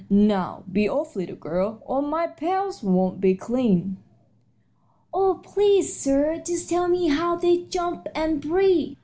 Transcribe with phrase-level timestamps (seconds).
[0.09, 3.97] Now, be off, little girl, or my pails won't be clean."
[5.13, 8.97] "Oh, please, sir, just tell me how they jump and breathe."